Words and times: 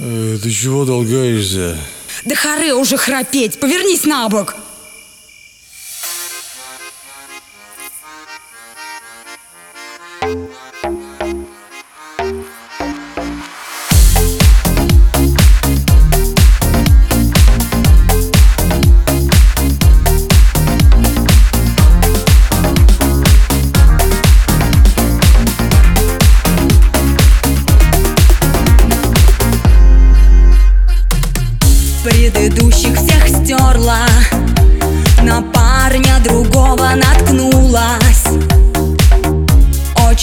Э, 0.00 0.38
ты 0.42 0.50
чего 0.50 0.84
долгаешься? 0.84 1.76
Да 2.24 2.34
харе 2.34 2.74
уже 2.74 2.96
храпеть, 2.96 3.58
повернись 3.58 4.04
на 4.04 4.28
бок. 4.28 4.54
Предыдущих 10.20 10.67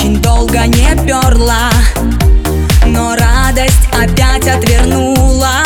Очень 0.06 0.22
долго 0.22 0.68
не 0.68 0.96
перла 1.04 1.72
Но 2.86 3.16
радость 3.16 3.90
опять 3.92 4.48
отвернулась 4.48 5.65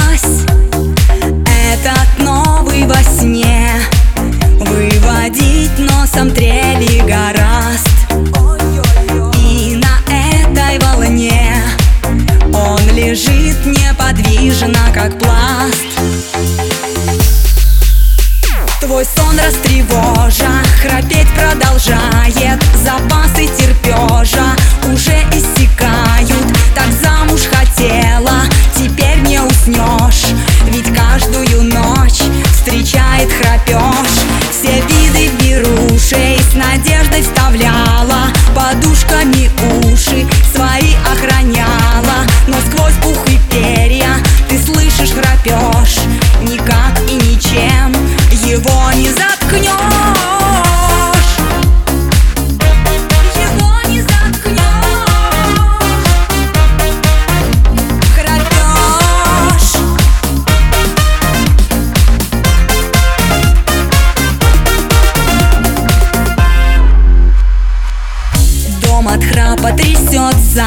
Дом 68.99 69.07
от 69.07 69.23
храпа 69.23 69.71
трясется. 69.77 70.65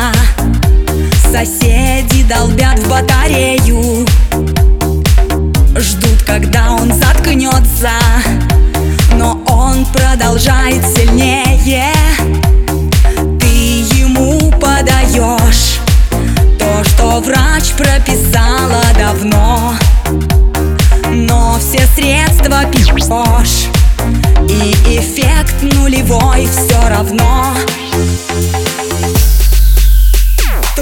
Соседи 1.30 2.22
долбят 2.22 2.78
в 2.78 2.88
батарею. 2.88 4.06
Ждут, 5.76 6.22
когда 6.24 6.70
он 6.70 6.94
заткнется. 6.94 7.90
Но 9.16 9.38
он 9.46 9.84
продолжает 9.84 10.82
сильнее. 10.96 11.92
Ты 13.38 13.46
ему 13.98 14.50
подаешь 14.52 15.78
То, 16.58 16.84
что 16.84 17.20
врач 17.20 17.72
прописала 17.76 18.82
давно. 18.98 19.74
Но 21.10 21.58
все 21.60 21.86
средства 21.94 22.64
пьешь 22.64 23.68
И 24.48 24.72
эффект 24.96 25.62
нулевой 25.62 26.48
все 26.48 26.88
равно 26.88 27.52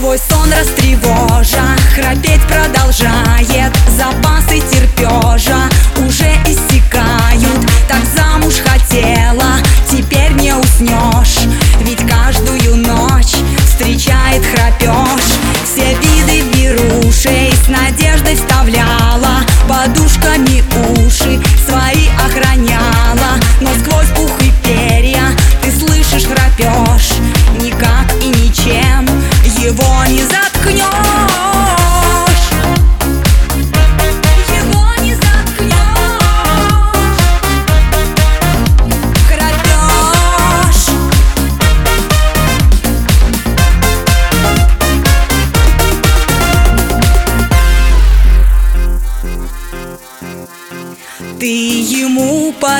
Твой 0.00 0.19
сон 0.19 0.50
растревожа, 0.50 1.61
храпеть 1.94 2.41
продолжает 2.49 3.71
Запасы 3.99 4.61
терпежа 4.71 5.69
уже 5.99 6.25
иссякают. 6.47 7.66
Так 7.87 8.03
замуж 8.16 8.55
хотела, 8.65 9.59
теперь 9.91 10.33
не 10.33 10.55
уснешь. 10.55 11.47
Ведь 11.83 12.00
каждую 12.09 12.77
ночь 12.77 13.37
встречает 13.66 14.43
храпеж 14.47 15.19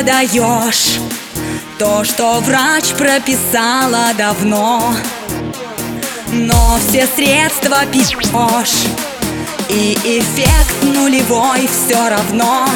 подаешь 0.00 0.98
То, 1.78 2.04
что 2.04 2.40
врач 2.40 2.92
прописала 2.96 4.14
давно. 4.16 4.94
Но 6.32 6.78
все 6.88 7.06
средства 7.14 7.84
пьешь. 7.92 8.86
И 9.68 9.92
эффект 10.02 10.82
нулевой 10.82 11.68
все 11.68 12.08
равно. 12.08 12.66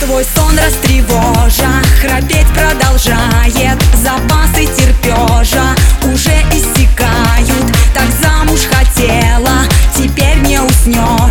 Твой 0.00 0.24
сон 0.36 0.58
растревожа, 0.58 1.82
храпеть 2.02 2.48
продолжает 2.48 3.78
Запасы 4.02 4.66
терпежа 4.76 5.74
уже 6.02 6.36
иссякают. 6.52 7.72
Так 7.94 8.10
замуж 8.20 8.60
хотела, 8.70 9.62
теперь 9.96 10.38
не 10.46 10.60
уснешь 10.60 11.23